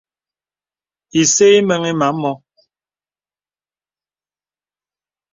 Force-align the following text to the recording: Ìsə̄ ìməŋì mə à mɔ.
Ìsə̄ 1.19 1.47
ìməŋì 1.57 1.91
mə 1.99 2.05
à 2.09 2.11
mɔ. 2.21 2.31